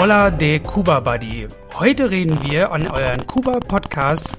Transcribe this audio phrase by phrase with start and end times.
[0.00, 1.48] Hola de Cuba Buddy.
[1.76, 3.77] Heute reden wir an euren Kuba Podcast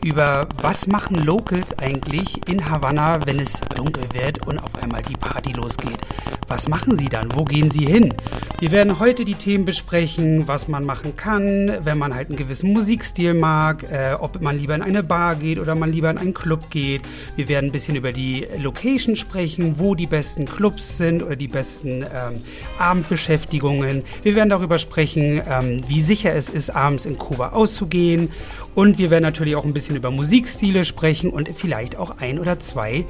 [0.03, 5.15] über was machen Locals eigentlich in Havanna, wenn es dunkel wird und auf einmal die
[5.15, 5.97] Party losgeht.
[6.47, 7.27] Was machen sie dann?
[7.35, 8.13] Wo gehen sie hin?
[8.59, 12.73] Wir werden heute die Themen besprechen, was man machen kann, wenn man halt einen gewissen
[12.73, 16.33] Musikstil mag, äh, ob man lieber in eine Bar geht oder man lieber in einen
[16.33, 17.01] Club geht.
[17.35, 21.47] Wir werden ein bisschen über die Location sprechen, wo die besten Clubs sind oder die
[21.47, 22.41] besten ähm,
[22.77, 24.03] Abendbeschäftigungen.
[24.23, 28.29] Wir werden darüber sprechen, ähm, wie sicher es ist, abends in Kuba auszugehen.
[28.75, 32.59] Und wir werden natürlich auch ein bisschen über Musikstile sprechen und vielleicht auch ein oder
[32.59, 33.05] zwei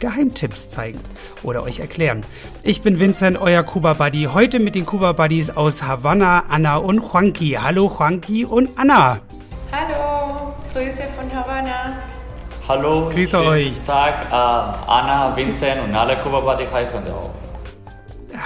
[0.00, 0.98] Geheimtipps zeigen
[1.42, 2.22] oder euch erklären.
[2.62, 4.28] Ich bin Vincent, euer Kuba Buddy.
[4.32, 7.58] Heute mit den Kuba Buddies aus Havanna, Anna und Juanqui.
[7.60, 9.20] Hallo Juanqui und Anna.
[9.70, 11.98] Hallo, Grüße von Havanna.
[12.68, 13.74] Hallo, Grüße euch.
[13.74, 17.30] Guten Tag, äh, Anna, Vincent und alle Kuba Buddy heißen auch.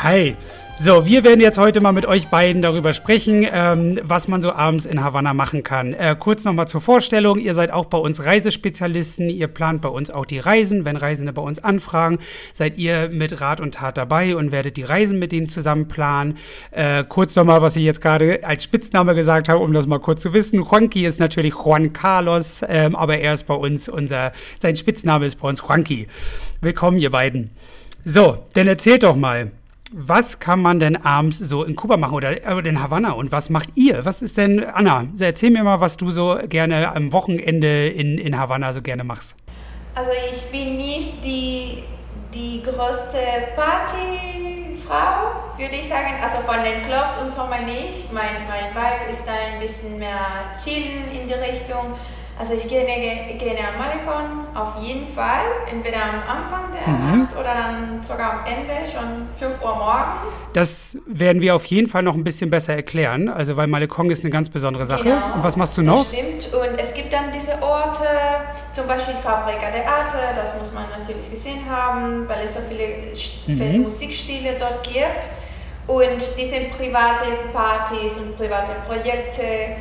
[0.03, 0.37] Hi.
[0.79, 4.53] So, wir werden jetzt heute mal mit euch beiden darüber sprechen, ähm, was man so
[4.53, 5.95] abends in Havanna machen kann.
[5.95, 7.39] Äh, kurz nochmal zur Vorstellung.
[7.39, 9.31] Ihr seid auch bei uns Reisespezialisten.
[9.31, 10.85] Ihr plant bei uns auch die Reisen.
[10.85, 12.19] Wenn Reisende bei uns anfragen,
[12.53, 16.37] seid ihr mit Rat und Tat dabei und werdet die Reisen mit denen zusammen planen.
[16.73, 20.21] Äh, kurz nochmal, was ich jetzt gerade als Spitzname gesagt habe, um das mal kurz
[20.21, 20.61] zu wissen.
[20.61, 25.41] Juanqui ist natürlich Juan Carlos, ähm, aber er ist bei uns unser, sein Spitzname ist
[25.41, 26.07] bei uns Juanqui.
[26.61, 27.51] Willkommen, ihr beiden.
[28.05, 29.53] So, dann erzählt doch mal.
[29.93, 33.51] Was kann man denn abends so in Kuba machen oder, oder in Havanna und was
[33.51, 34.05] macht ihr?
[34.05, 38.37] Was ist denn, Anna, erzähl mir mal, was du so gerne am Wochenende in, in
[38.37, 39.37] Havanna so gerne machst.
[39.95, 41.85] Also ich bin nicht die,
[42.35, 43.19] die größte
[43.55, 46.15] Partyfrau, würde ich sagen.
[46.21, 48.13] Also von den Clubs und so mal nicht.
[48.13, 51.95] Mein, mein Vibe ist dann ein bisschen mehr chillen in die Richtung.
[52.39, 55.41] Also ich gehe gerne am Malecon auf jeden Fall,
[55.73, 57.21] entweder am Anfang der mhm.
[57.21, 60.53] Nacht oder dann sogar am Ende, schon 5 Uhr morgens.
[60.53, 64.23] Das werden wir auf jeden Fall noch ein bisschen besser erklären, also weil Malecon ist
[64.23, 65.05] eine ganz besondere Sache.
[65.05, 66.05] Genau, Und was machst du noch?
[66.05, 68.05] Das stimmt und es gibt dann diese Orte,
[68.75, 73.15] zum Beispiel Fabrica de Arte, das muss man natürlich gesehen haben, weil es so viele
[73.47, 73.83] mhm.
[73.83, 75.31] Musikstile dort gibt.
[75.87, 79.77] Und diese private Partys und private Projekte,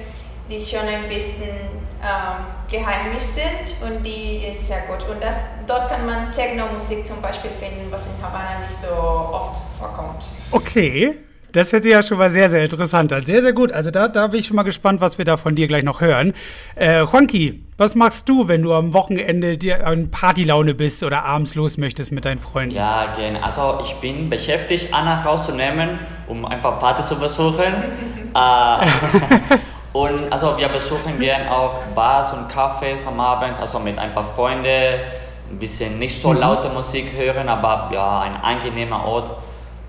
[0.47, 5.07] die schon ein bisschen ähm, geheimlich sind und die sehr gut.
[5.09, 9.61] Und das, dort kann man Techno-Musik zum Beispiel finden, was in Havanna nicht so oft
[9.77, 10.25] vorkommt.
[10.51, 11.15] Okay.
[11.55, 13.25] Das hört sich ja schon mal sehr, sehr interessant an.
[13.25, 13.71] Sehr, sehr gut.
[13.71, 16.01] Also da, da bin ich schon mal gespannt, was wir da von dir gleich noch
[16.01, 16.33] hören.
[16.75, 21.55] Äh, Juanqui, was machst du, wenn du am Wochenende dir an Partylaune bist oder abends
[21.55, 22.75] los möchtest mit deinen Freunden?
[22.75, 23.41] Ja, gerne.
[23.41, 27.63] Also ich bin beschäftigt, Anna rauszunehmen, um ein paar Partys zu besuchen.
[28.35, 29.57] äh,
[29.95, 34.25] Und also wir besuchen gerne auch Bars und Cafés am Abend, also mit ein paar
[34.25, 36.39] Freunden, ein bisschen nicht so mhm.
[36.39, 39.31] laute Musik hören, aber ja, ein angenehmer Ort,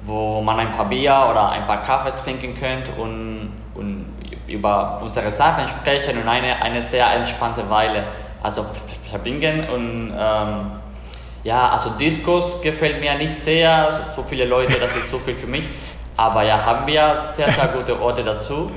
[0.02, 4.14] wo man ein paar Bier oder ein paar Kaffee trinken könnte und, und
[4.46, 8.04] über unsere Sachen sprechen und eine, eine sehr entspannte Weile
[8.44, 8.64] also
[9.10, 10.70] verbringen und ähm,
[11.42, 15.34] ja, also Discos gefällt mir nicht sehr, so, so viele Leute, das ist zu viel
[15.34, 15.64] für mich,
[16.16, 18.70] aber ja, haben wir sehr, sehr gute Orte dazu.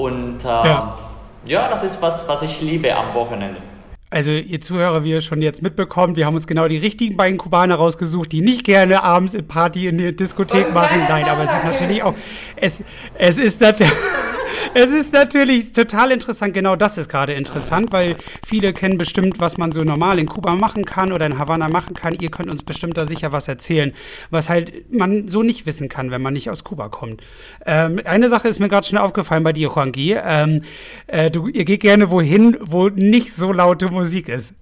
[0.00, 0.98] Und äh, ja.
[1.46, 3.60] ja, das ist was, was ich liebe am Wochenende.
[4.08, 7.36] Also ihr Zuhörer, wie ihr schon jetzt mitbekommt, wir haben uns genau die richtigen beiden
[7.36, 11.02] Kubaner rausgesucht, die nicht gerne abends in Party in der Diskothek machen.
[11.08, 12.14] Nein, aber es ist natürlich auch,
[12.56, 12.82] es,
[13.18, 13.92] es ist natürlich
[14.74, 16.54] es ist natürlich total interessant.
[16.54, 20.54] Genau das ist gerade interessant, weil viele kennen bestimmt, was man so normal in Kuba
[20.54, 22.14] machen kann oder in Havanna machen kann.
[22.20, 23.92] Ihr könnt uns bestimmt da sicher was erzählen,
[24.30, 27.22] was halt man so nicht wissen kann, wenn man nicht aus Kuba kommt.
[27.66, 30.16] Ähm, eine Sache ist mir gerade schon aufgefallen bei dir, Juanqui.
[30.22, 30.62] Ähm,
[31.06, 34.54] äh, du, ihr geht gerne wohin, wo nicht so laute Musik ist.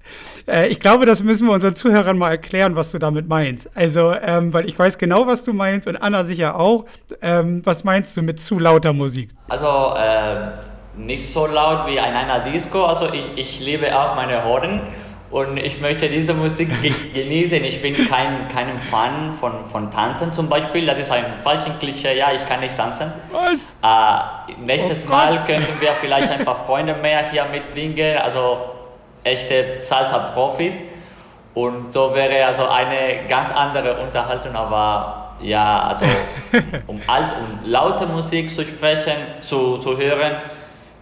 [0.47, 3.69] Äh, ich glaube, das müssen wir unseren Zuhörern mal erklären, was du damit meinst.
[3.75, 6.87] Also, ähm, weil ich weiß genau, was du meinst und Anna sicher auch.
[7.23, 9.31] Ähm, was meinst du mit zu lauter Musik?
[9.49, 9.67] Also,
[9.99, 12.85] äh, nicht so laut wie in einer Disco.
[12.85, 14.81] Also, ich, ich liebe auch meine Horden
[15.31, 17.63] und ich möchte diese Musik ge genießen.
[17.65, 20.87] Ich bin kein, kein Fan von, von Tanzen zum Beispiel.
[20.87, 22.17] Das ist ein falsches Klischee.
[22.17, 23.13] Ja, ich kann nicht tanzen.
[23.31, 23.77] Was?
[23.83, 28.17] Äh, nächstes oh Mal könnten wir vielleicht ein paar Freunde mehr hier mitbringen.
[28.17, 28.59] Also
[29.23, 30.85] echte Salsa-Profis.
[31.55, 36.05] Und so wäre also eine ganz andere Unterhaltung, aber ja, also
[36.87, 40.37] um alt und laute Musik zu sprechen, zu, zu hören,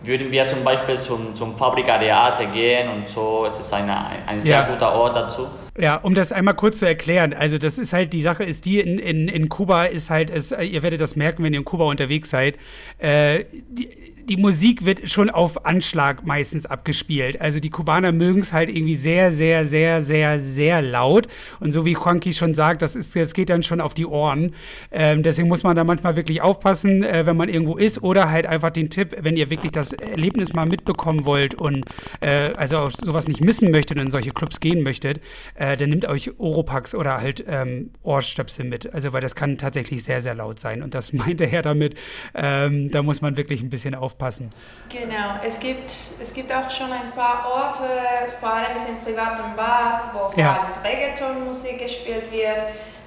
[0.03, 3.47] würden wir zum Beispiel zum, zum Fabrica de Arte gehen und so.
[3.51, 4.69] Es ist eine, ein sehr ja.
[4.69, 5.47] guter Ort dazu.
[5.79, 7.35] Ja, um das einmal kurz zu erklären.
[7.35, 10.53] Also das ist halt, die Sache ist die, in, in, in Kuba ist halt, es,
[10.53, 12.57] ihr werdet das merken, wenn ihr in Kuba unterwegs seid,
[12.99, 13.89] äh, die,
[14.29, 17.41] die Musik wird schon auf Anschlag meistens abgespielt.
[17.41, 21.29] Also die Kubaner mögen es halt irgendwie sehr, sehr, sehr, sehr, sehr laut.
[21.61, 24.55] Und so wie Juanqui schon sagt, das, ist, das geht dann schon auf die Ohren.
[24.91, 28.03] Ähm, deswegen muss man da manchmal wirklich aufpassen, äh, wenn man irgendwo ist.
[28.03, 31.85] Oder halt einfach den Tipp, wenn ihr wirklich das Erlebnis mal mitbekommen wollt und
[32.21, 35.21] äh, also auch sowas nicht missen möchtet und in solche Clubs gehen möchtet,
[35.55, 38.93] äh, dann nehmt euch Oropax oder halt ähm, Ohrstöpsel mit.
[38.93, 40.83] Also weil das kann tatsächlich sehr, sehr laut sein.
[40.83, 41.95] Und das meinte er damit,
[42.35, 44.51] ähm, da muss man wirklich ein bisschen aufpassen aufpassen.
[44.89, 45.91] Genau, es gibt,
[46.21, 50.53] es gibt auch schon ein paar Orte, vor allem in privaten Bars, wo vor ja.
[50.53, 52.63] allem Reggaeton-Musik gespielt wird,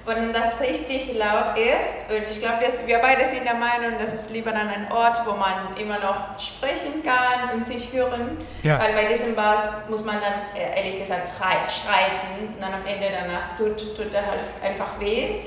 [0.06, 2.10] wo dann das richtig laut ist.
[2.10, 5.32] Und ich glaube, wir beide sind der Meinung, das ist lieber dann ein Ort, wo
[5.32, 8.38] man immer noch sprechen kann und sich hören.
[8.62, 8.78] Ja.
[8.78, 13.08] Weil bei diesen Bars muss man dann äh, ehrlich gesagt schreiten und dann am Ende
[13.10, 15.40] danach tut, tut der Hals einfach weh.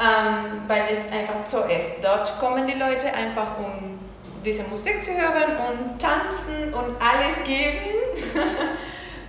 [0.00, 2.02] Ähm, weil es einfach so ist.
[2.02, 3.99] Dort kommen die Leute einfach um
[4.44, 8.00] diese Musik zu hören und tanzen und alles geben.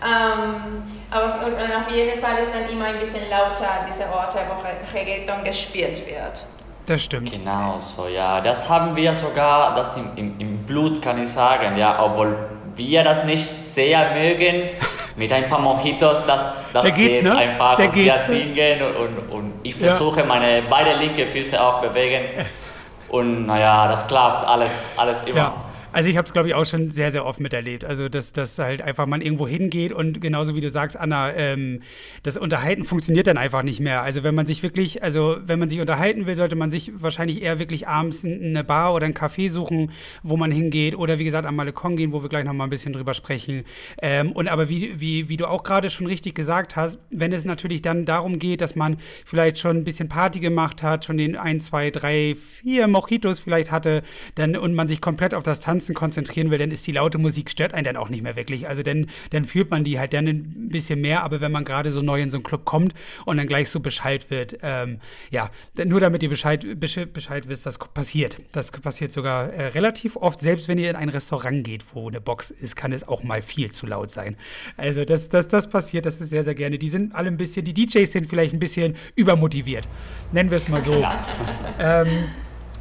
[0.01, 4.39] ähm, aber und, und, auf jeden Fall ist dann immer ein bisschen lauter diese Orte,
[4.47, 6.43] wo Reggaeton gespielt wird.
[6.85, 7.31] Das stimmt.
[7.31, 8.41] Genau so, ja.
[8.41, 12.35] Das haben wir sogar, das im, im, im Blut kann ich sagen, ja, obwohl
[12.75, 14.69] wir das nicht sehr mögen,
[15.15, 17.35] mit ein paar Mojitos, das, das Der geht ne?
[17.35, 17.75] einfach.
[17.75, 18.23] Der und wir ne?
[18.27, 20.25] singen und, und, und ich versuche ja.
[20.25, 22.45] meine beide linke Füße auch bewegen.
[23.11, 25.37] Und naja, das klappt alles, alles immer.
[25.37, 25.53] Ja.
[25.93, 27.83] Also ich habe es, glaube ich, auch schon sehr, sehr oft miterlebt.
[27.83, 31.81] Also, dass, dass halt einfach man irgendwo hingeht und genauso wie du sagst, Anna, ähm,
[32.23, 34.01] das Unterhalten funktioniert dann einfach nicht mehr.
[34.01, 37.41] Also wenn man sich wirklich, also wenn man sich unterhalten will, sollte man sich wahrscheinlich
[37.41, 39.91] eher wirklich abends eine Bar oder ein Café suchen,
[40.23, 42.69] wo man hingeht oder wie gesagt am Malekon gehen, wo wir gleich noch mal ein
[42.69, 43.65] bisschen drüber sprechen.
[44.01, 47.43] Ähm, und aber wie, wie, wie du auch gerade schon richtig gesagt hast, wenn es
[47.43, 48.95] natürlich dann darum geht, dass man
[49.25, 53.71] vielleicht schon ein bisschen Party gemacht hat, schon den ein, zwei, drei, vier Mojitos vielleicht
[53.71, 54.03] hatte,
[54.35, 57.17] dann und man sich komplett auf das Tanzen Tanzen konzentrieren will, dann ist die laute
[57.17, 58.67] Musik, stört einen dann auch nicht mehr wirklich.
[58.67, 61.89] Also dann, dann fühlt man die halt dann ein bisschen mehr, aber wenn man gerade
[61.89, 62.93] so neu in so einen Club kommt
[63.25, 64.99] und dann gleich so Bescheid wird, ähm,
[65.31, 65.49] ja,
[65.83, 68.37] nur damit ihr Bescheid, Bescheid wisst, das passiert.
[68.51, 72.21] Das passiert sogar äh, relativ oft, selbst wenn ihr in ein Restaurant geht, wo eine
[72.21, 74.35] Box ist, kann es auch mal viel zu laut sein.
[74.77, 76.77] Also das, das, das passiert, das ist sehr, sehr gerne.
[76.77, 79.87] Die sind alle ein bisschen, die DJs sind vielleicht ein bisschen übermotiviert.
[80.31, 81.03] Nennen wir es mal so.
[81.79, 82.07] ähm,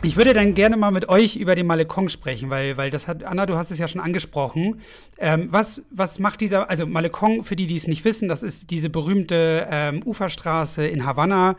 [0.02, 3.22] ich würde dann gerne mal mit euch über den Malekong sprechen, weil, weil das hat,
[3.22, 4.80] Anna, du hast es ja schon angesprochen.
[5.18, 8.70] Ähm, was, was macht dieser, also Malekong, für die, die es nicht wissen, das ist
[8.70, 11.56] diese berühmte ähm, Uferstraße in Havanna,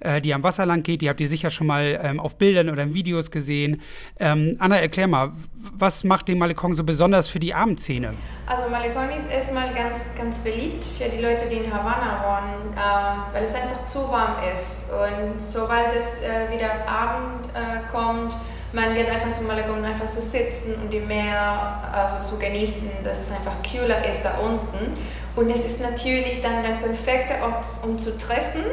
[0.00, 1.02] äh, die am Wasser lang geht.
[1.02, 3.80] Die habt ihr sicher schon mal ähm, auf Bildern oder in Videos gesehen.
[4.18, 5.32] Ähm, Anna, erklär mal,
[5.72, 8.14] was macht den Malekong so besonders für die Abendszene?
[8.46, 13.34] Also Malekong ist erstmal ganz, ganz beliebt für die Leute, die in Havanna wohnen, äh,
[13.34, 14.90] weil es einfach zu warm ist.
[14.90, 18.34] Und sobald es äh, wieder Abend äh, kommt,
[18.74, 23.20] man wird einfach so Malekong einfach so sitzen und die Meer also zu genießen, dass
[23.20, 24.94] es einfach kühler ist da unten.
[25.36, 28.64] Und es ist natürlich dann der perfekte Ort, um zu treffen.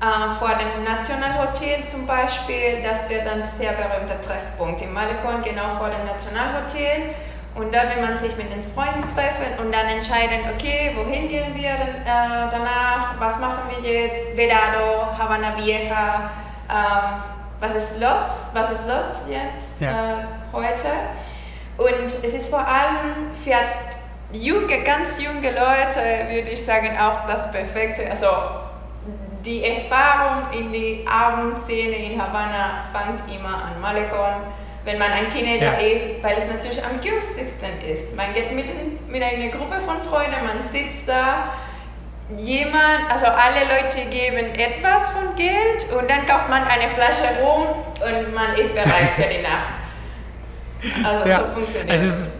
[0.00, 5.70] Uh, vor dem Nationalhotel zum Beispiel, das wird ein sehr berühmter Treffpunkt im Malekon, genau
[5.70, 7.10] vor dem Nationalhotel.
[7.56, 11.52] Und dort will man sich mit den Freunden treffen und dann entscheiden, okay, wohin gehen
[11.56, 16.30] wir äh, danach, was machen wir jetzt, Vedado, Havana Vieja,
[16.68, 19.90] äh, was ist Lotz, was ist Lotz jetzt ja.
[19.90, 20.88] äh, heute.
[21.76, 23.56] Und es ist vor allem für
[24.36, 26.00] junge, ganz junge Leute,
[26.30, 28.10] würde ich sagen, auch das Perfekte.
[28.10, 28.26] Also
[29.44, 34.42] die Erfahrung in die Abendszene in Havanna fängt immer an Malecon
[34.88, 35.92] wenn man ein Teenager ja.
[35.92, 38.16] ist, weil es natürlich am günstigsten ist.
[38.16, 38.66] Man geht mit,
[39.08, 41.52] mit einer Gruppe von Freunden, man sitzt da,
[42.36, 47.68] jemand, also alle Leute geben etwas von Geld und dann kauft man eine Flasche rum
[48.00, 49.78] und man ist bereit für die Nacht.
[51.04, 51.38] Also ja.
[51.38, 52.37] so funktioniert es.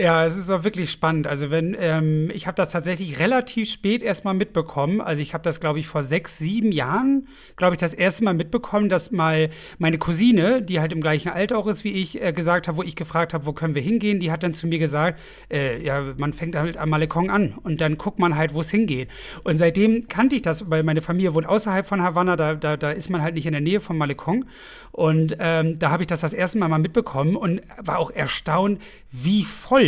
[0.00, 1.26] Ja, es ist auch wirklich spannend.
[1.26, 5.00] Also wenn ähm, ich habe das tatsächlich relativ spät erstmal mitbekommen.
[5.00, 7.26] Also ich habe das, glaube ich, vor sechs, sieben Jahren,
[7.56, 11.58] glaube ich, das erste Mal mitbekommen, dass mal meine Cousine, die halt im gleichen Alter
[11.58, 14.20] auch ist wie ich, äh, gesagt hat, wo ich gefragt habe, wo können wir hingehen,
[14.20, 15.18] die hat dann zu mir gesagt,
[15.50, 18.70] äh, ja, man fängt halt am Malekong an und dann guckt man halt, wo es
[18.70, 19.08] hingeht.
[19.42, 22.92] Und seitdem kannte ich das, weil meine Familie wohnt außerhalb von Havanna, da, da, da
[22.92, 24.44] ist man halt nicht in der Nähe vom Malekong.
[24.92, 28.80] Und ähm, da habe ich das das erste Mal mal mitbekommen und war auch erstaunt,
[29.10, 29.87] wie voll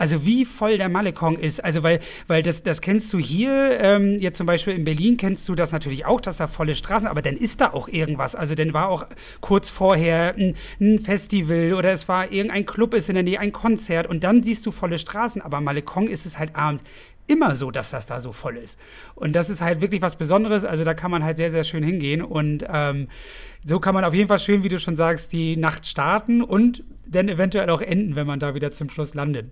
[0.00, 1.62] also wie voll der Malekong ist.
[1.62, 5.46] Also weil, weil das, das kennst du hier, ähm, jetzt zum Beispiel in Berlin kennst
[5.46, 8.34] du das natürlich auch, dass da volle Straßen, aber dann ist da auch irgendwas.
[8.34, 9.04] Also dann war auch
[9.42, 13.52] kurz vorher ein, ein Festival oder es war irgendein Club ist in der Nähe, ein
[13.52, 15.42] Konzert und dann siehst du volle Straßen.
[15.42, 16.82] Aber Malekong ist es halt abends
[17.26, 18.78] immer so, dass das da so voll ist.
[19.14, 20.64] Und das ist halt wirklich was Besonderes.
[20.64, 22.22] Also da kann man halt sehr, sehr schön hingehen.
[22.22, 23.08] Und ähm,
[23.64, 26.82] so kann man auf jeden Fall schön, wie du schon sagst, die Nacht starten und
[27.06, 29.50] dann eventuell auch enden, wenn man da wieder zum Schluss landet.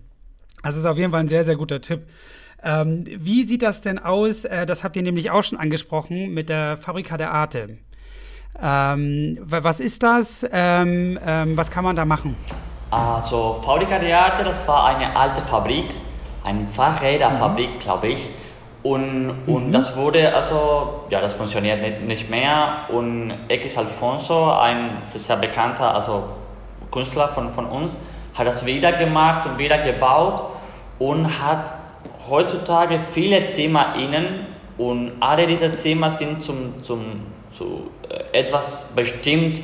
[0.62, 2.06] Das ist auf jeden Fall ein sehr, sehr guter Tipp.
[2.62, 4.44] Ähm, wie sieht das denn aus?
[4.44, 7.78] Äh, das habt ihr nämlich auch schon angesprochen mit der Fabrika der Arte.
[8.60, 10.44] Ähm, was ist das?
[10.50, 12.34] Ähm, ähm, was kann man da machen?
[12.90, 15.86] Also Fabrika der Arte, das war eine alte Fabrik,
[16.44, 17.78] eine Fahrräderfabrik, mhm.
[17.78, 18.28] glaube ich.
[18.82, 19.72] Und, und mhm.
[19.72, 22.86] das wurde, also, ja, das funktioniert nicht, nicht mehr.
[22.88, 26.24] Und X Alfonso, ein sehr bekannter also
[26.90, 27.98] Künstler von, von uns,
[28.34, 30.42] hat das wieder gemacht und wieder gebaut
[30.98, 31.72] und hat
[32.28, 39.60] heutzutage viele Zimmer innen und alle diese Zimmer sind zum, zum, zu äh, etwas bestimmt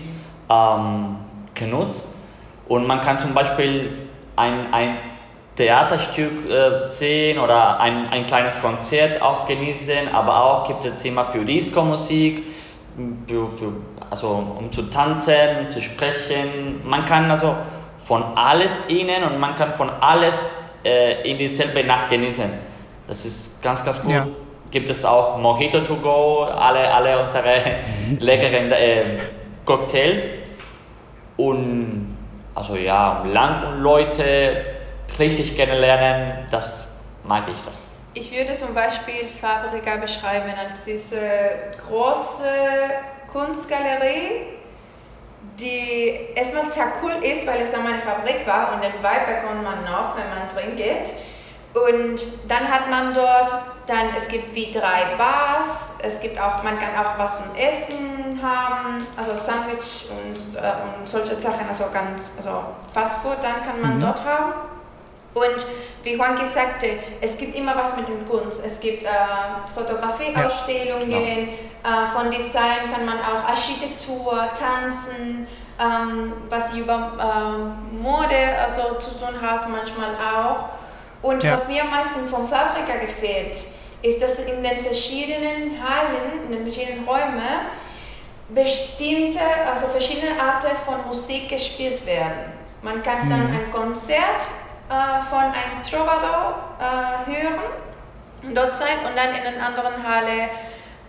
[0.51, 1.17] ähm,
[1.55, 2.09] genutzt.
[2.69, 4.97] Und man kann zum Beispiel ein, ein
[5.57, 11.25] Theaterstück äh, sehen oder ein, ein kleines Konzert auch genießen, aber auch gibt es Zimmer
[11.27, 12.43] für Disco-Musik,
[13.27, 13.73] für, für,
[14.11, 16.81] also um zu tanzen, zu sprechen.
[16.85, 17.55] Man kann also
[18.05, 20.53] von alles innen und man kann von alles
[20.85, 22.51] äh, in dieselbe Nacht genießen.
[23.07, 24.11] Das ist ganz, ganz gut.
[24.11, 24.27] Ja.
[24.71, 27.61] Gibt es auch Mojito to go, alle, alle unsere
[28.19, 29.03] leckeren äh,
[29.65, 30.29] Cocktails.
[31.37, 32.17] Und
[32.55, 34.74] also ja, Land und Leute
[35.19, 36.87] richtig kennenlernen, das
[37.25, 37.85] mag ich das.
[38.15, 41.19] Ich würde zum Beispiel Fabrica beschreiben als diese
[41.87, 42.49] große
[43.33, 44.55] Kunstgalerie,
[45.59, 49.65] die erstmal sehr cool ist, weil es da meine Fabrik war und den Vibe bekommt
[49.65, 51.13] man noch, wenn man drin geht.
[51.75, 53.53] Und dann hat man dort,
[53.89, 58.41] dann, es gibt wie drei Bars, es gibt auch, man kann auch was zum Essen
[58.41, 63.81] haben, also Sandwich und, äh, und solche Sachen, also ganz, also Fast Food, dann kann
[63.81, 64.03] man mhm.
[64.03, 64.53] dort haben.
[65.35, 65.67] Und
[66.05, 68.65] wie Juan sagte, es gibt immer was mit den Kunst.
[68.65, 69.09] Es gibt äh,
[69.75, 72.05] Fotografieausstellungen, ja, genau.
[72.05, 75.47] äh, von Design kann man auch Architektur, Tanzen,
[75.81, 80.69] ähm, was über äh, Mode also zu tun hat, manchmal auch.
[81.23, 81.55] Und ja.
[81.55, 83.57] was mir am meisten vom Fabrika gefällt,
[84.03, 87.43] ist, dass in den verschiedenen Hallen, in den verschiedenen Räumen,
[88.51, 92.53] bestimmte, also verschiedene Arten von Musik gespielt werden.
[92.83, 93.57] Man kann dann mhm.
[93.57, 94.47] ein Konzert
[94.89, 100.51] äh, von einem Trovador äh, hören dort sein und dann in einer anderen Halle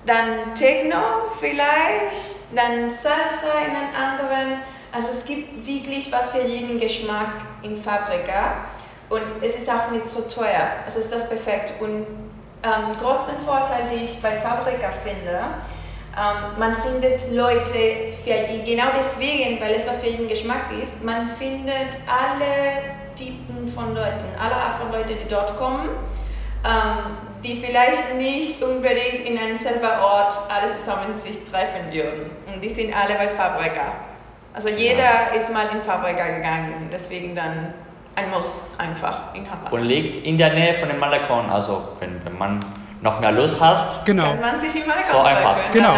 [0.06, 4.60] dann Techno vielleicht, dann Salsa in einer anderen.
[4.92, 8.66] Also es gibt wirklich was für jeden Geschmack in Fabrika
[9.10, 10.70] und es ist auch nicht so teuer.
[10.86, 11.74] Also ist das perfekt.
[11.82, 12.06] Und
[12.64, 15.40] ähm, größten Vorteil, den ich bei Fabrika finde,
[16.18, 21.28] ähm, man findet Leute für genau deswegen, weil es was für jeden Geschmack gibt, man
[21.28, 25.90] findet alle Typen von Leuten, alle Art von Leuten, die dort kommen,
[26.66, 32.32] ähm, die vielleicht nicht unbedingt in einem selben Ort alle zusammen sich treffen würden.
[32.52, 33.94] Und die sind alle bei Fabrika.
[34.54, 37.74] Also jeder ist mal in Fabrika gegangen, deswegen dann
[38.16, 39.70] ein Muss einfach in Havanna.
[39.72, 42.60] Und liegt in der Nähe von dem Malakon, also wenn, wenn man
[43.02, 44.24] noch mehr Lust hast, genau.
[44.24, 45.72] kann man sich im Malekon so einfach.
[45.72, 45.94] Genau.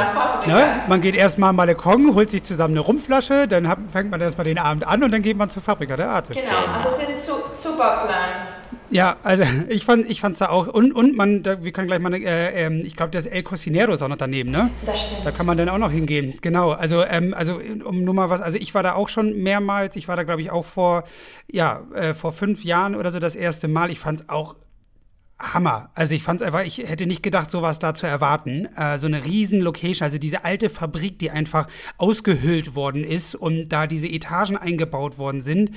[0.46, 0.82] Ne?
[0.88, 4.60] Man geht erstmal Malekon, holt sich zusammen eine Rumflasche, dann hat, fängt man erstmal den
[4.60, 6.34] Abend an und dann geht man zur Fabrika der Arte.
[6.34, 8.48] Genau, also es ist ein super Plan.
[8.90, 12.00] Ja, also ich fand ich fand's da auch und und man da, wir können gleich
[12.00, 14.70] mal äh, äh, ich glaube das El Cocinero ist auch noch daneben, ne?
[14.86, 15.26] Das stimmt.
[15.26, 16.38] Da kann man dann auch noch hingehen.
[16.42, 16.72] Genau.
[16.72, 20.08] Also ähm, also um nur mal was, also ich war da auch schon mehrmals, ich
[20.08, 21.04] war da glaube ich auch vor
[21.52, 23.92] ja, äh, vor fünf Jahren oder so das erste Mal.
[23.92, 24.56] Ich fand's auch
[25.40, 25.92] Hammer.
[25.94, 28.68] Also ich fand es einfach, ich hätte nicht gedacht, sowas da zu erwarten.
[28.76, 31.68] Äh, so eine riesen Location, also diese alte Fabrik, die einfach
[31.98, 35.70] ausgehöhlt worden ist und da diese Etagen eingebaut worden sind.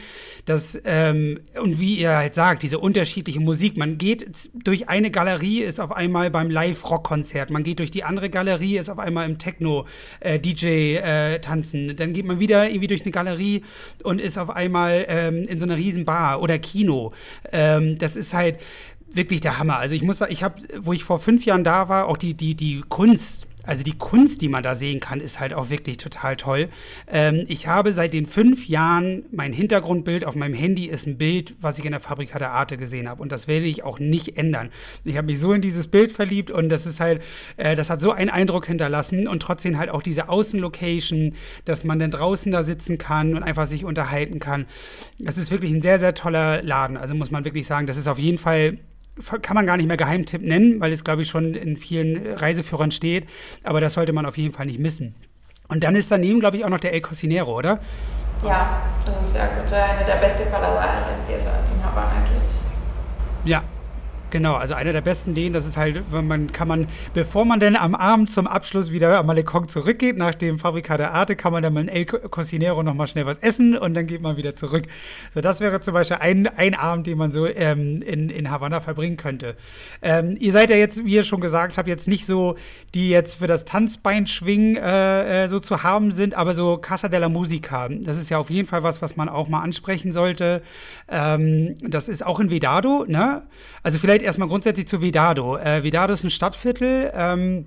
[0.46, 3.76] Das, ähm, und wie ihr halt sagt, diese unterschiedliche Musik.
[3.76, 7.50] Man geht durch eine Galerie, ist auf einmal beim Live-Rock-Konzert.
[7.50, 11.90] Man geht durch die andere Galerie, ist auf einmal im Techno-DJ-Tanzen.
[11.90, 13.62] Äh, Dann geht man wieder irgendwie durch eine Galerie
[14.04, 17.12] und ist auf einmal ähm, in so einer riesen Bar oder Kino.
[17.52, 18.58] Ähm, das ist halt
[19.12, 19.78] wirklich der Hammer.
[19.78, 22.34] Also ich muss sagen, ich habe, wo ich vor fünf Jahren da war, auch die,
[22.34, 25.98] die, die Kunst, also die Kunst, die man da sehen kann, ist halt auch wirklich
[25.98, 26.68] total toll.
[27.06, 31.54] Ähm, ich habe seit den fünf Jahren mein Hintergrundbild auf meinem Handy ist ein Bild,
[31.60, 33.22] was ich in der Fabrika der Arte gesehen habe.
[33.22, 34.70] Und das werde ich auch nicht ändern.
[35.04, 37.22] Ich habe mich so in dieses Bild verliebt und das ist halt,
[37.58, 41.98] äh, das hat so einen Eindruck hinterlassen und trotzdem halt auch diese Außenlocation, dass man
[41.98, 44.66] dann draußen da sitzen kann und einfach sich unterhalten kann.
[45.18, 46.96] Das ist wirklich ein sehr, sehr toller Laden.
[46.96, 48.78] Also muss man wirklich sagen, das ist auf jeden Fall
[49.42, 52.90] kann man gar nicht mehr Geheimtipp nennen, weil es, glaube ich, schon in vielen Reiseführern
[52.90, 53.26] steht.
[53.62, 55.14] Aber das sollte man auf jeden Fall nicht missen.
[55.68, 57.78] Und dann ist daneben, glaube ich, auch noch der El Cocinero, oder?
[58.44, 59.72] Ja, das ist sehr gut.
[59.72, 63.48] Eine der besten Paladas, die es in Havanna gibt.
[63.48, 63.62] Ja,
[64.30, 67.74] Genau, also einer der besten Läden, das ist halt, man kann man, bevor man dann
[67.74, 71.64] am Abend zum Abschluss wieder am Malecon zurückgeht, nach dem Fabrika der Arte, kann man
[71.64, 74.84] dann mit El Cocinero nochmal schnell was essen und dann geht man wieder zurück.
[75.34, 78.78] So, das wäre zum Beispiel ein, ein Abend, den man so ähm, in, in Havanna
[78.80, 79.56] verbringen könnte.
[80.00, 82.56] Ähm, ihr seid ja jetzt, wie ihr schon gesagt habt, jetzt nicht so,
[82.94, 87.08] die jetzt für das Tanzbein schwingen äh, äh, so zu haben sind, aber so Casa
[87.08, 90.62] della Musica, das ist ja auf jeden Fall was, was man auch mal ansprechen sollte.
[91.08, 93.42] Ähm, das ist auch in Vedado, ne?
[93.82, 95.56] Also vielleicht erstmal grundsätzlich zu Vedado.
[95.56, 97.12] Äh, Vedado ist ein Stadtviertel.
[97.14, 97.66] Ähm,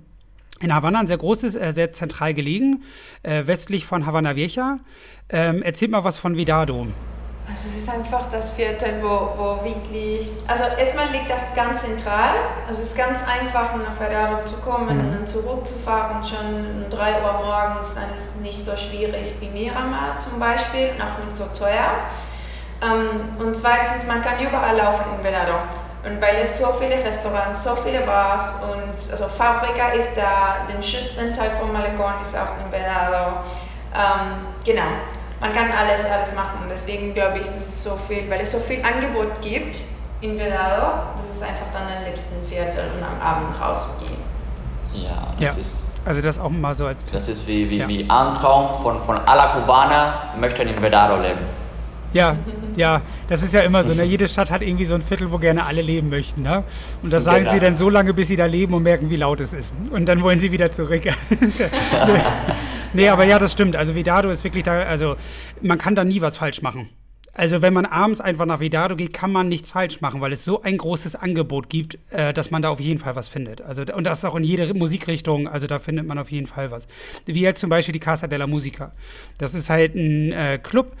[0.60, 2.84] in Havanna ein sehr großes, äh, sehr zentral gelegen,
[3.22, 4.78] äh, westlich von Havana Vieja.
[5.28, 6.86] Ähm, erzählt mal was von Vedado.
[7.46, 12.30] Also es ist einfach das Viertel, wo, wo wirklich, also erstmal liegt das ganz zentral,
[12.66, 15.04] also es ist ganz einfach, nach Vedado zu kommen mhm.
[15.04, 19.48] und dann zurückzufahren, schon um 3 Uhr morgens, dann ist es nicht so schwierig wie
[19.50, 22.06] Miramar zum Beispiel und auch nicht so teuer.
[22.80, 25.52] Ähm, und zweitens, man kann überall laufen in Vedado.
[26.04, 30.82] Und weil es so viele Restaurants, so viele Bars und also Fabrika ist da, den
[30.82, 33.38] schönsten Teil von Malecon ist auch in Vedado.
[33.94, 34.82] Ähm, genau,
[35.40, 36.66] man kann alles, alles machen.
[36.70, 39.78] Deswegen glaube ich, dass es so viel, weil es so viel Angebot gibt
[40.20, 44.22] in Vedado, das ist einfach dann am liebsten Viertel und am Abend rausgehen.
[44.92, 45.60] Ja, das ja.
[45.60, 47.14] ist also das auch mal so als Tipp.
[47.14, 47.88] Das ist wie, wie, ja.
[47.88, 51.40] wie ein Traum von, von aller Kubaner möchten in Vedado leben.
[52.12, 52.36] Ja,
[52.76, 53.94] ja, das ist ja immer so.
[53.94, 54.04] Ne?
[54.14, 56.42] Jede Stadt hat irgendwie so ein Viertel, wo gerne alle leben möchten.
[56.42, 56.64] Ne?
[57.02, 57.54] Und das sagen genau.
[57.54, 59.74] sie dann so lange, bis sie da leben und merken, wie laut es ist.
[59.90, 61.02] Und dann wollen sie wieder zurück.
[62.92, 63.76] nee, aber ja, das stimmt.
[63.76, 65.16] Also Vedado ist wirklich da, also
[65.60, 66.88] man kann da nie was falsch machen.
[67.36, 70.44] Also wenn man abends einfach nach Vedado geht, kann man nichts falsch machen, weil es
[70.44, 73.60] so ein großes Angebot gibt, äh, dass man da auf jeden Fall was findet.
[73.60, 75.48] Also und das auch in jede Musikrichtung.
[75.48, 76.86] Also da findet man auf jeden Fall was.
[77.26, 78.92] Wie halt zum Beispiel die Casa della Musica.
[79.36, 80.96] Das ist halt ein äh, Club,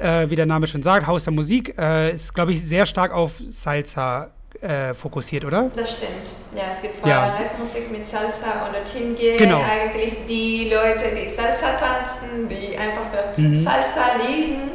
[0.00, 3.12] äh, wie der Name schon sagt, Haus der Musik, äh, ist, glaube ich, sehr stark
[3.12, 5.70] auf Salsa äh, fokussiert, oder?
[5.74, 6.30] Das stimmt.
[6.54, 7.38] Ja, es gibt vor allem ja.
[7.40, 9.60] Live-Musik mit Salsa und dorthin gehen genau.
[9.62, 13.58] eigentlich die Leute, die Salsa tanzen, die einfach für mhm.
[13.58, 14.70] Salsa lieben.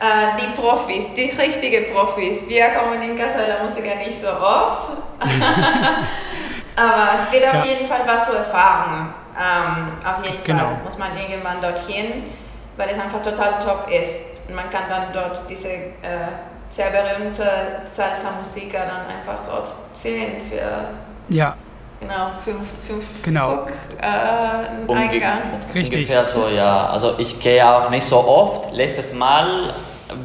[0.00, 2.48] Äh, die Profis, die richtigen Profis.
[2.48, 4.90] Wir kommen in Casa de la Musica nicht so oft.
[6.76, 7.64] Aber es wird auf ja.
[7.64, 9.14] jeden Fall was zu erfahren.
[9.38, 10.64] Ähm, auf jeden genau.
[10.64, 12.24] Fall muss man irgendwann dorthin,
[12.76, 14.40] weil es einfach total top ist.
[14.48, 15.90] Und man kann dann dort diese äh,
[16.68, 17.44] sehr berühmte
[17.84, 21.56] Salsa-Musiker dann einfach dort sehen für ja.
[22.00, 23.48] genau, fünf, fünf genau.
[23.48, 23.70] Guck,
[24.00, 25.38] äh, Eingang.
[25.74, 26.00] Richtig.
[26.00, 26.86] Ungefähr so, ja.
[26.86, 28.72] Also ich gehe auch nicht so oft.
[28.72, 29.72] Letztes Mal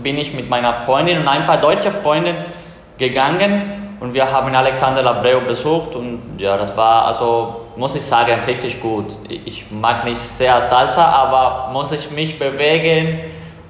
[0.03, 2.35] bin ich mit meiner Freundin und ein paar deutsche Freunden
[2.97, 8.43] gegangen und wir haben Alexander Labreu besucht und ja, das war also, muss ich sagen,
[8.45, 9.17] richtig gut.
[9.29, 13.19] Ich mag nicht sehr Salsa, aber muss ich mich bewegen,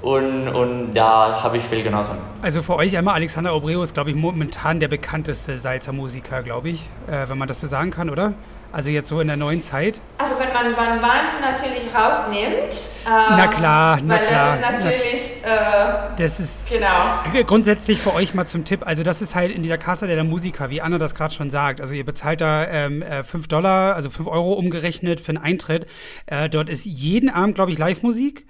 [0.01, 2.17] und, und da habe ich viel genossen.
[2.41, 6.85] Also für euch einmal, Alexander Obreo ist, glaube ich, momentan der bekannteste Salzer-Musiker, glaube ich,
[7.07, 8.33] äh, wenn man das so sagen kann, oder?
[8.71, 9.99] Also jetzt so in der neuen Zeit?
[10.19, 12.73] Also wenn man Van Van natürlich rausnimmt.
[13.07, 14.57] Ähm, na klar, na weil klar.
[14.57, 15.43] Das ist natürlich.
[15.43, 17.43] Äh, das ist genau.
[17.47, 18.85] grundsätzlich für euch mal zum Tipp.
[18.85, 21.81] Also das ist halt in dieser Casa der Musiker, wie Anna das gerade schon sagt.
[21.81, 25.87] Also ihr bezahlt da ähm, 5 äh, Dollar, also 5 Euro umgerechnet für einen Eintritt.
[26.27, 28.45] Äh, dort ist jeden Abend, glaube ich, Live-Musik.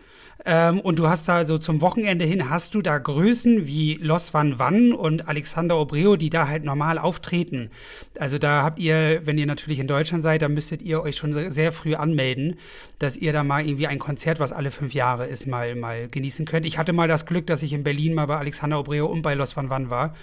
[0.45, 4.33] Ähm, und du hast da so zum Wochenende hin, hast du da Größen wie Los
[4.33, 7.69] Van Van und Alexander Obreo, die da halt normal auftreten.
[8.17, 11.33] Also da habt ihr, wenn ihr natürlich in Deutschland seid, dann müsstet ihr euch schon
[11.51, 12.57] sehr früh anmelden,
[12.99, 16.45] dass ihr da mal irgendwie ein Konzert, was alle fünf Jahre ist, mal, mal genießen
[16.45, 16.65] könnt.
[16.65, 19.33] Ich hatte mal das Glück, dass ich in Berlin mal bei Alexander Obreo und bei
[19.33, 20.15] Los Van Van war.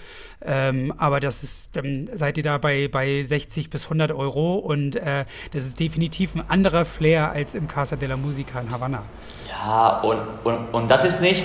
[0.43, 4.95] Ähm, aber das ist, dann seid ihr da bei, bei 60 bis 100 Euro und
[4.95, 9.03] äh, das ist definitiv ein anderer Flair als im Casa de la Musica in Havanna.
[9.49, 11.43] Ja, und, und, und das ist nicht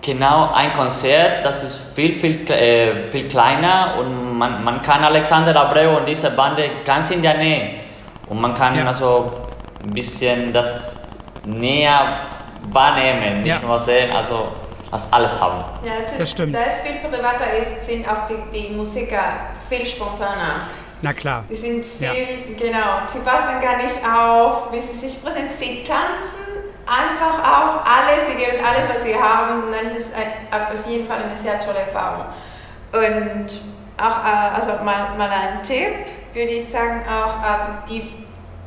[0.00, 5.54] genau ein Konzert, das ist viel, viel, äh, viel kleiner und man, man kann Alexander
[5.58, 7.74] Abreu und diese Bande ganz in der Nähe
[8.28, 8.84] und man kann ja.
[8.84, 9.30] also
[9.84, 11.04] ein bisschen das
[11.46, 12.22] näher
[12.70, 13.60] wahrnehmen, nicht ja.
[13.60, 14.48] nur sehen, also
[14.90, 15.64] das alles haben.
[15.84, 16.54] Ja, das, ist, das stimmt.
[16.54, 19.22] Da es viel privater ist, sind auch die, die Musiker
[19.68, 20.66] viel spontaner.
[21.00, 21.44] Na klar.
[21.50, 22.56] Die sind viel, ja.
[22.56, 25.50] genau, sie passen gar nicht auf, wie sie sich präsentieren.
[25.50, 26.51] Sie tanzen
[26.92, 29.64] einfach auch alles, sie geben alles, was sie haben.
[29.64, 32.26] Und dann ist es ein, auf jeden Fall eine sehr tolle Erfahrung.
[32.92, 33.60] Und
[33.96, 38.22] auch, äh, also mal, mal ein Tipp, würde ich sagen, auch ähm, die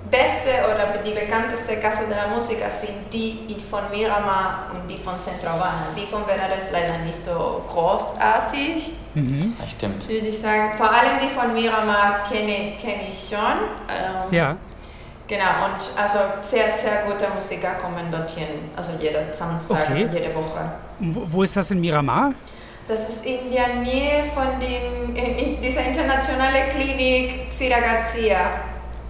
[0.10, 5.20] beste oder die bekannteste Casa de la Musica sind die von Miramar und die von
[5.20, 5.88] Centrovana.
[5.98, 8.94] Die von Venera ist leider nicht so großartig.
[9.14, 9.56] Mhm.
[9.60, 10.08] Das stimmt.
[10.08, 13.40] Würde ich sagen, vor allem die von Miramar kenne, kenne ich schon.
[13.90, 14.58] Ähm, ja.
[15.28, 20.04] Genau, und also sehr, sehr gute Musiker kommen dorthin, also jeder Samstag, okay.
[20.04, 20.72] also jede Woche.
[21.00, 22.34] Wo, ist das in Miramar?
[22.88, 28.38] Das ist in der Nähe von dem, in dieser internationalen Klinik Ziragazia.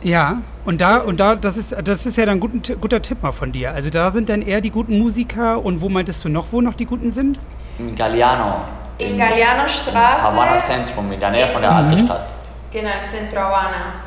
[0.04, 3.34] Ja, und da, und da, das ist, das ist ja dann ein guter Tipp mal
[3.34, 3.72] von dir.
[3.72, 6.76] Also da sind dann eher die guten Musiker und wo meintest du noch, wo noch
[6.76, 7.40] die guten sind?
[7.78, 8.62] In Galliano.
[9.00, 10.24] In, in Galliano Straße.
[10.24, 11.78] Havana Zentrum, in der Nähe von der mhm.
[11.78, 12.34] alten Stadt.
[12.72, 14.05] Genau, in Centro Havana.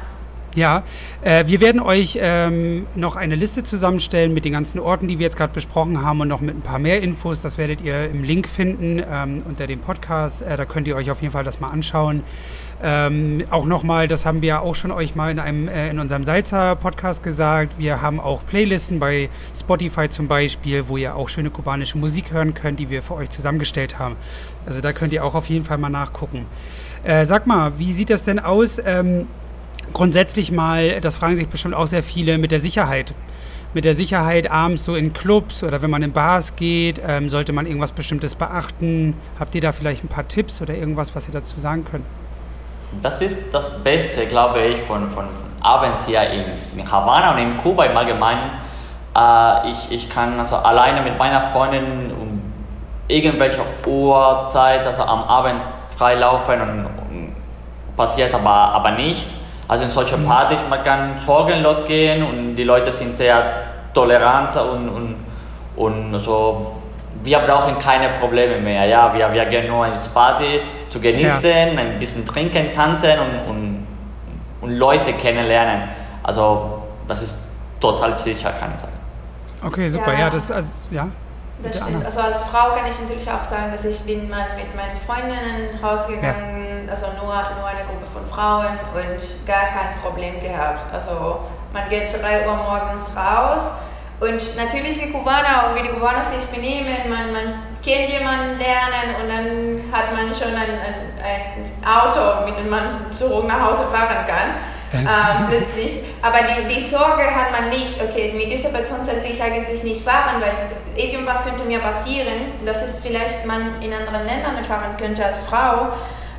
[0.54, 0.82] Ja,
[1.22, 5.24] äh, wir werden euch ähm, noch eine Liste zusammenstellen mit den ganzen Orten, die wir
[5.24, 7.40] jetzt gerade besprochen haben und noch mit ein paar mehr Infos.
[7.40, 10.42] Das werdet ihr im Link finden ähm, unter dem Podcast.
[10.42, 12.22] Äh, da könnt ihr euch auf jeden Fall das mal anschauen.
[12.82, 16.22] Ähm, auch nochmal, das haben wir auch schon euch mal in, einem, äh, in unserem
[16.22, 17.74] Salzer-Podcast gesagt.
[17.78, 22.54] Wir haben auch Playlisten bei Spotify zum Beispiel, wo ihr auch schöne kubanische Musik hören
[22.54, 24.16] könnt, die wir für euch zusammengestellt haben.
[24.64, 26.46] Also da könnt ihr auch auf jeden Fall mal nachgucken.
[27.02, 28.80] Äh, sag mal, wie sieht das denn aus?
[28.84, 29.26] Ähm,
[29.92, 33.14] grundsätzlich mal, das fragen sich bestimmt auch sehr viele, mit der Sicherheit.
[33.74, 37.52] Mit der Sicherheit abends so in Clubs oder wenn man in Bars geht, ähm, sollte
[37.52, 39.14] man irgendwas Bestimmtes beachten?
[39.38, 42.04] Habt ihr da vielleicht ein paar Tipps oder irgendwas, was ihr dazu sagen könnt?
[43.02, 45.26] Das ist das Beste, glaube ich, von, von
[45.60, 46.44] abends hier in,
[46.78, 48.52] in Havanna und in Kuba im Allgemeinen.
[49.14, 52.40] Äh, ich, ich kann also alleine mit meiner Freundin um
[53.06, 55.60] irgendwelche Uhrzeit, also am Abend
[55.96, 57.34] freilaufen und, und
[57.96, 59.26] passiert aber, aber nicht.
[59.68, 60.24] Also in solchen.
[60.24, 63.42] Partys, man kann sorgenlos gehen und die Leute sind sehr
[63.92, 65.16] tolerant und, und,
[65.76, 66.74] und also
[67.22, 68.86] wir brauchen keine Probleme mehr.
[68.86, 71.80] Ja, wir, wir gehen nur ins Party zu genießen, ja.
[71.80, 73.86] ein bisschen trinken, tanzen und, und,
[74.62, 75.88] und Leute kennenlernen.
[76.22, 77.34] Also das ist
[77.80, 78.92] total sicher, kann ich sagen.
[79.64, 80.12] Okay, super.
[80.12, 81.08] Ja, ja das also, ja.
[81.62, 82.04] Das stimmt.
[82.04, 85.78] Also als Frau kann ich natürlich auch sagen, dass ich bin mal mit meinen Freundinnen
[85.82, 86.92] rausgegangen, ja.
[86.92, 90.86] also nur, nur eine Gruppe von Frauen und gar kein Problem gehabt.
[90.92, 91.40] Also
[91.72, 93.72] man geht 3 Uhr morgens raus
[94.20, 99.14] und natürlich wie Kubaner und wie die Kubaner sich benehmen, man, man kennt jemanden lernen
[99.20, 103.82] und dann hat man schon ein, ein, ein Auto, mit dem man zurück nach Hause
[103.82, 104.54] fahren kann.
[104.92, 106.00] Ähm, plötzlich.
[106.22, 110.02] Aber die, die Sorge hat man nicht, okay, mit dieser Person sollte ich eigentlich nicht
[110.02, 110.52] fahren, weil
[110.96, 115.88] irgendwas könnte mir passieren, dass es vielleicht man in anderen Ländern erfahren könnte als Frau.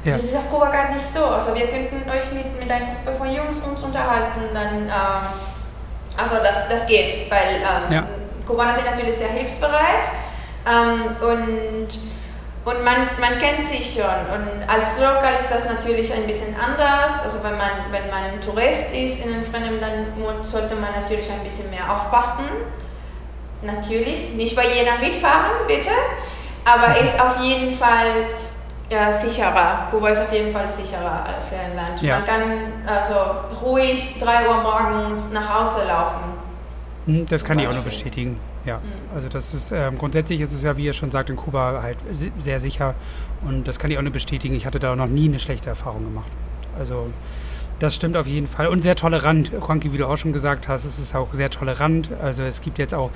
[0.04, 0.14] Ja.
[0.14, 1.26] Das ist auf Kuba gar nicht so.
[1.26, 5.28] Also wir könnten euch mit, mit einer Gruppe von Jungs uns unterhalten, dann ähm,
[6.22, 8.04] also das, das geht, weil ähm, ja.
[8.46, 10.06] Kubaner sind natürlich sehr hilfsbereit
[10.68, 11.88] ähm, und,
[12.70, 14.04] und man, man kennt sich schon.
[14.04, 17.24] Und als Local ist das natürlich ein bisschen anders.
[17.24, 21.30] Also wenn man, wenn man ein Tourist ist in einem fremden Land, sollte man natürlich
[21.32, 22.46] ein bisschen mehr aufpassen.
[23.62, 25.90] Natürlich, nicht bei jeder mitfahren, bitte.
[26.64, 28.28] Aber ist auf jeden Fall
[28.90, 29.88] ja, sicherer.
[29.90, 32.02] Kuba ist auf jeden Fall sicherer für ein Land.
[32.02, 32.16] Ja.
[32.16, 36.39] Man kann also ruhig 3 Uhr morgens nach Hause laufen.
[37.10, 38.38] Hm, das kann ich auch nur bestätigen.
[38.66, 39.16] Ja, mhm.
[39.16, 41.98] also das ist ähm, grundsätzlich ist es ja, wie ihr schon sagt, in Kuba halt
[42.38, 42.94] sehr sicher
[43.42, 44.54] und das kann ich auch nur bestätigen.
[44.54, 46.32] Ich hatte da noch nie eine schlechte Erfahrung gemacht.
[46.78, 47.08] Also
[47.80, 49.52] das stimmt auf jeden Fall und sehr tolerant.
[49.52, 52.12] Juanki, wie du auch schon gesagt hast, es ist auch sehr tolerant.
[52.22, 53.10] Also es gibt jetzt auch,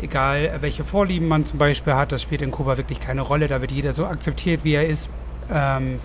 [0.00, 3.48] egal welche Vorlieben man zum Beispiel hat, das spielt in Kuba wirklich keine Rolle.
[3.48, 5.08] Da wird jeder so akzeptiert, wie er ist.
[5.52, 5.98] Ähm,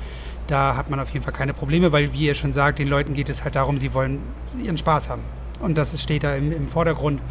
[0.47, 3.13] da hat man auf jeden Fall keine Probleme, weil, wie ihr schon sagt, den Leuten
[3.13, 4.19] geht es halt darum, sie wollen
[4.63, 5.21] ihren Spaß haben.
[5.59, 7.21] Und das steht da im, im Vordergrund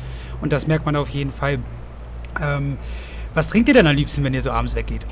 [0.41, 1.59] und das merkt man auf jeden Fall.
[2.41, 2.79] Ähm,
[3.35, 5.03] was trinkt ihr denn am liebsten, wenn ihr so abends weggeht?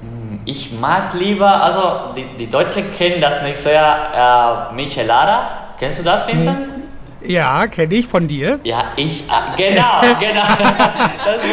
[0.00, 5.74] Hm, ich mag lieber, also die, die Deutschen kennen das nicht sehr, äh, Michelada.
[5.78, 6.58] Kennst du das, Vincent?
[6.58, 6.76] Hm.
[7.22, 8.60] Ja, kenne ich von dir.
[8.62, 10.42] Ja, ich, äh, genau, genau.
[11.24, 11.44] das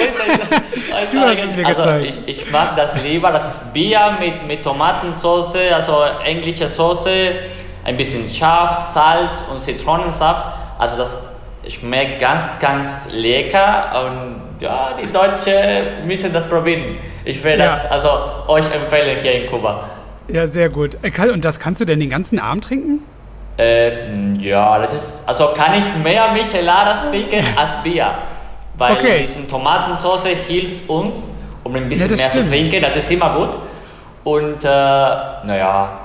[1.04, 2.14] ich, du hast es mir also, gezeigt.
[2.26, 7.36] Ich, ich, mag das lieber, das ist Bier mit, mit Tomatensauce, also englische Soße,
[7.84, 10.54] ein bisschen scharf, Salz und Zitronensaft.
[10.78, 11.18] Also das
[11.68, 16.98] schmeckt ganz, ganz lecker und ja, die Deutschen müssen das probieren.
[17.26, 17.66] Ich will ja.
[17.66, 18.10] das also
[18.48, 19.90] euch empfehlen hier in Kuba.
[20.28, 20.98] Ja, sehr gut.
[21.02, 23.04] Äh, und das kannst du denn den ganzen Abend trinken?
[23.58, 28.16] Äh, ja, das ist, also kann ich mehr Micheladas trinken als Bier.
[28.76, 29.20] Weil okay.
[29.22, 32.46] diese Tomatensauce hilft uns, um ein bisschen ja, mehr stimmt.
[32.46, 32.82] zu trinken.
[32.82, 33.60] Das ist immer gut.
[34.24, 36.03] Und äh, naja.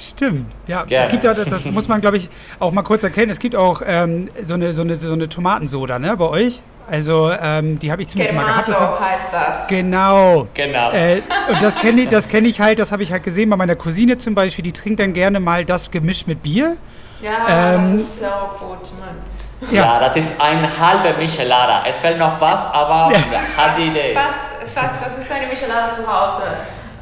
[0.00, 0.84] Stimmt, ja.
[0.84, 1.06] Gerne.
[1.06, 3.30] Es gibt ja, das muss man, glaube ich, auch mal kurz erkennen.
[3.30, 6.62] Es gibt auch ähm, so, eine, so, eine, so eine Tomatensoda, ne, bei euch.
[6.90, 8.68] Also ähm, die habe ich zumindest Gemato mal gehabt.
[8.68, 9.68] Das hab, heißt das.
[9.68, 10.48] Genau.
[10.54, 10.90] Genau.
[10.90, 11.20] Äh,
[11.52, 14.16] und das kenne ich, kenn ich halt, das habe ich halt gesehen bei meiner Cousine
[14.16, 14.64] zum Beispiel.
[14.64, 16.76] Die trinkt dann gerne mal das gemischt mit Bier.
[17.20, 19.70] Ja, ähm, das ist sehr gut, Mann.
[19.70, 19.82] Ja.
[19.82, 20.00] ja.
[20.00, 21.84] das ist ein halber Michelada.
[21.86, 23.62] Es fehlt noch was, aber ja.
[23.62, 24.14] hat die Idee.
[24.14, 24.40] Fast,
[24.74, 26.42] fast, das ist eine Michelada zu Hause.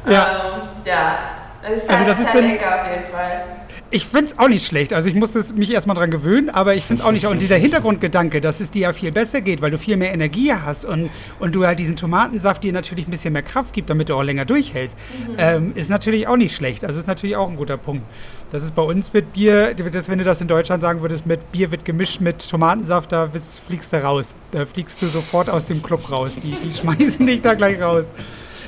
[0.05, 0.11] Ja.
[0.13, 1.17] Ähm, ja,
[1.61, 3.43] das ist, also halt das ist dann, lecker auf jeden Fall.
[3.91, 4.93] ich finde es auch nicht schlecht.
[4.93, 7.25] Also ich musste mich erstmal dran gewöhnen, aber ich finde es auch nicht.
[7.25, 10.53] Und dieser Hintergrundgedanke, dass es dir ja viel besser geht, weil du viel mehr Energie
[10.53, 14.09] hast und, und du halt diesen Tomatensaft dir natürlich ein bisschen mehr Kraft gibt, damit
[14.09, 15.35] du auch länger durchhältst, mhm.
[15.37, 16.85] ähm, ist natürlich auch nicht schlecht.
[16.85, 18.03] Also ist natürlich auch ein guter Punkt.
[18.51, 21.51] Das ist bei uns wird Bier, das, wenn du das in Deutschland sagen würdest, mit
[21.51, 23.29] Bier wird gemischt mit Tomatensaft, da
[23.67, 24.35] fliegst du raus.
[24.51, 26.35] Da fliegst du sofort aus dem Club raus.
[26.41, 28.05] Die, die schmeißen dich da gleich raus.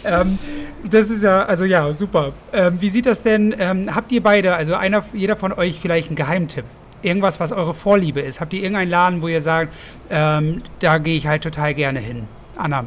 [0.03, 0.39] Ähm,
[0.89, 2.33] das ist ja, also ja, super.
[2.53, 6.07] Ähm, wie sieht das denn, ähm, habt ihr beide, also einer, jeder von euch vielleicht
[6.07, 6.65] einen Geheimtipp?
[7.01, 8.41] Irgendwas, was eure Vorliebe ist?
[8.41, 9.73] Habt ihr irgendeinen Laden, wo ihr sagt,
[10.09, 12.27] ähm, da gehe ich halt total gerne hin?
[12.55, 12.85] Anna?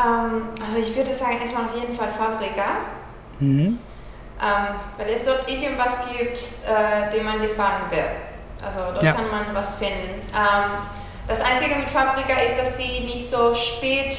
[0.00, 2.64] Ähm, also ich würde sagen, erstmal auf jeden Fall Fabrika.
[3.40, 3.78] Mhm.
[4.40, 8.04] Ähm, weil es dort irgendwas gibt, äh, dem man gefallen will.
[8.64, 9.12] Also dort ja.
[9.12, 10.22] kann man was finden.
[11.26, 14.16] das Einzige mit Fabrika ist, dass sie nicht so spät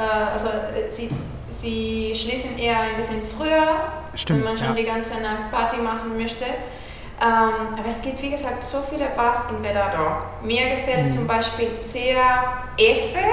[0.00, 1.10] also äh, sie,
[1.50, 4.74] sie schließen eher ein bisschen früher, Stimmt, wenn man schon ja.
[4.74, 6.44] die ganze Nacht Party machen möchte.
[6.44, 10.22] Ähm, aber es gibt, wie gesagt, so viele Bars in Vedado.
[10.42, 11.08] Mir gefällt mhm.
[11.08, 13.24] zum Beispiel sehr Efe,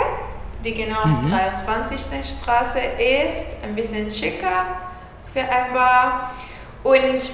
[0.63, 1.31] die genau auf mhm.
[1.31, 1.99] 23.
[2.25, 4.67] Straße ist, ein bisschen schicker
[5.33, 6.31] für ein Bar.
[6.83, 7.29] Und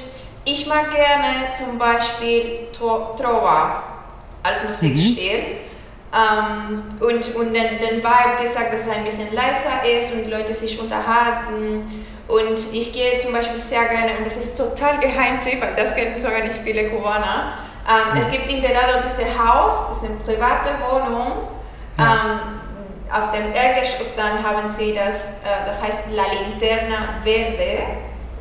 [0.46, 3.84] ich mag gerne zum Beispiel Trova
[4.42, 5.38] als Musikstil.
[5.38, 5.69] Mhm.
[6.12, 10.32] Ähm, und und den, den Vibe gesagt, dass es ein bisschen leiser ist und die
[10.32, 12.06] Leute sich unterhalten.
[12.28, 16.18] Und ich gehe zum Beispiel sehr gerne, und das ist total Geheimtipp, weil das kennen
[16.18, 17.54] sogar nicht viele Kubaner.
[17.88, 18.22] Ähm, ja.
[18.22, 21.50] Es gibt in Vedado dieses Haus, das ist eine private Wohnung.
[21.98, 22.06] Ja.
[22.06, 22.60] Ähm,
[23.12, 27.84] auf dem Erdgeschoss dann haben sie das, äh, das heißt La Linterna Verde.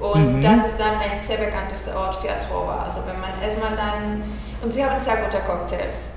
[0.01, 0.43] Und mhm.
[0.43, 2.85] das ist dann ein sehr bekanntes Ort für Trova.
[2.85, 4.23] Also wenn man erstmal dann,
[4.63, 6.13] und sie haben sehr gute Cocktails.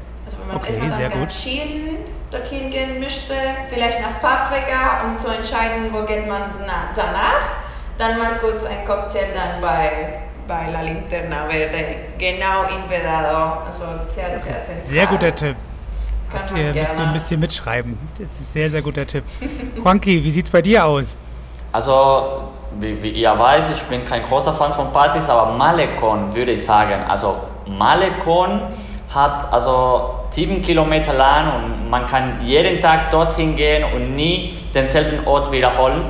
[0.51, 1.97] Wenn man okay, erstmal dann ganz chillen
[2.29, 3.33] dorthin gehen möchte,
[3.67, 6.53] vielleicht nach Fabrika, um zu entscheiden, wo geht man
[6.95, 7.61] danach,
[7.97, 11.85] dann mal kurz ein Cocktail dann bei, bei La Linterna Verde,
[12.17, 14.85] genau in Vedado, also sehr, sehr zentral.
[14.85, 15.55] Sehr guter Tipp.
[16.33, 17.97] Habt ihr, müsst ihr ein bisschen mitschreiben.
[18.17, 19.23] Das ist ein sehr, sehr guter Tipp.
[19.75, 21.13] Juanqui, wie sieht es bei dir aus?
[21.73, 22.43] Also,
[22.79, 26.63] wie, wie, ihr weiß, ich bin kein großer Fan von Partys, aber Malekon würde ich
[26.63, 27.03] sagen.
[27.09, 27.35] Also,
[27.65, 28.61] Malekon
[29.13, 35.27] hat also sieben Kilometer lang und man kann jeden Tag dorthin gehen und nie denselben
[35.27, 36.03] Ort wiederholen.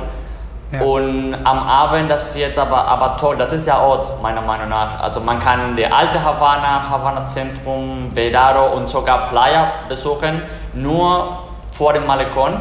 [0.70, 0.80] Ja.
[0.82, 5.00] Und am Abend, das wird aber, aber toll, das ist der Ort meiner Meinung nach.
[5.00, 11.40] Also man kann die alte Havana, Havana Zentrum, Vedaro und sogar Playa besuchen, nur
[11.72, 12.60] vor dem Malecon.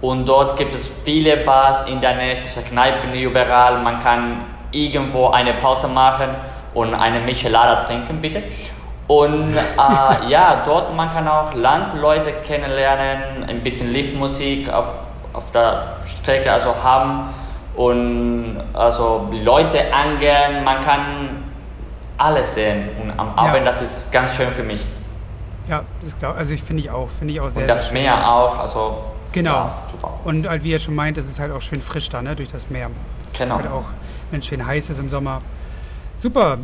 [0.00, 2.36] Und dort gibt es viele Bars in der Nähe,
[2.68, 3.78] Kneipen überall.
[3.80, 6.28] Man kann irgendwo eine Pause machen
[6.74, 8.42] und eine Michelada trinken, bitte.
[9.08, 14.90] Und äh, ja, dort man kann auch Landleute kennenlernen, ein bisschen Liftmusik auf,
[15.32, 17.30] auf der Strecke also haben
[17.74, 21.44] und also Leute angeln, man kann
[22.18, 23.64] alles sehen und am Abend, ja.
[23.64, 24.84] das ist ganz schön für mich.
[25.68, 27.62] Ja, das glaub, also ich finde ich auch, finde ich auch sehr.
[27.62, 29.50] Und das sehr Meer auch, also genau.
[29.50, 29.72] Ja,
[30.24, 32.50] und halt, wie ihr schon meint, es ist halt auch schön frisch da, ne, durch
[32.50, 32.90] das Meer.
[33.22, 33.56] Das genau.
[33.56, 33.84] ist halt auch,
[34.30, 35.40] wenn es schön heiß ist im Sommer.
[36.16, 36.58] Super.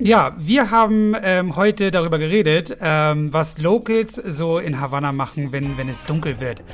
[0.00, 5.78] Ja, wir haben ähm, heute darüber geredet, ähm, was Locals so in Havanna machen, wenn,
[5.78, 6.64] wenn es dunkel wird.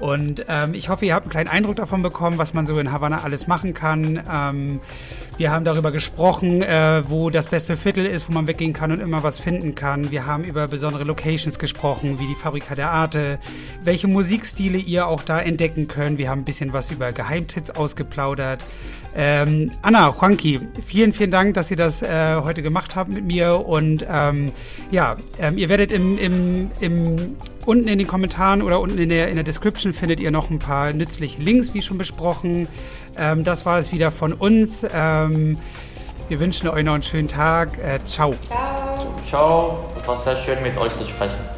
[0.00, 2.92] Und ähm, ich hoffe, ihr habt einen kleinen Eindruck davon bekommen, was man so in
[2.92, 4.22] Havanna alles machen kann.
[4.32, 4.80] Ähm,
[5.38, 9.00] wir haben darüber gesprochen, äh, wo das beste Viertel ist, wo man weggehen kann und
[9.00, 10.12] immer was finden kann.
[10.12, 13.40] Wir haben über besondere Locations gesprochen, wie die Fabrika der Arte,
[13.82, 16.18] welche Musikstile ihr auch da entdecken könnt.
[16.18, 18.64] Wir haben ein bisschen was über Geheimtipps ausgeplaudert.
[19.16, 23.66] Ähm, Anna, Juanqui, vielen, vielen Dank, dass ihr das äh, heute gemacht habt mit mir.
[23.66, 24.52] Und ähm,
[24.90, 29.28] ja, ähm, ihr werdet im, im, im, unten in den Kommentaren oder unten in der,
[29.28, 32.68] in der Description findet ihr noch ein paar nützliche Links, wie schon besprochen.
[33.16, 34.86] Ähm, das war es wieder von uns.
[34.92, 35.58] Ähm,
[36.28, 37.78] wir wünschen euch noch einen schönen Tag.
[37.78, 38.34] Äh, ciao.
[38.46, 39.14] Ciao.
[39.28, 39.90] Ciao.
[40.00, 41.57] Es war sehr schön, mit euch zu sprechen.